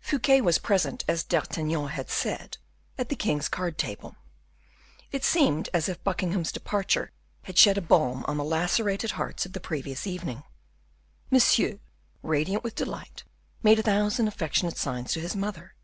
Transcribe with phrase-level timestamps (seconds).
[0.00, 2.58] Fouquet was present, as D'Artagnan had said,
[2.98, 4.16] at the king's card table.
[5.12, 7.12] It seemed as if Buckingham's departure
[7.42, 10.42] had shed a balm on the lacerated hearts of the previous evening.
[11.30, 11.78] Monsieur,
[12.24, 13.22] radiant with delight,
[13.62, 15.76] made a thousand affectionate signs to his mother.